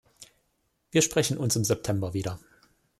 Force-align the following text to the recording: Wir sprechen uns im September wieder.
Wir 0.89 1.03
sprechen 1.03 1.37
uns 1.37 1.55
im 1.55 1.63
September 1.63 2.15
wieder. 2.15 2.39